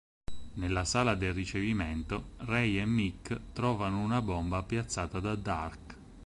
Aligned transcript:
Nella 0.53 0.83
sala 0.83 1.13
del 1.13 1.31
ricevimento, 1.31 2.29
Ray 2.37 2.79
e 2.79 2.85
Mick 2.87 3.39
trovano 3.53 3.99
una 4.01 4.19
bomba 4.23 4.63
piazzata 4.63 5.19
da 5.19 5.35
Darhk. 5.35 5.95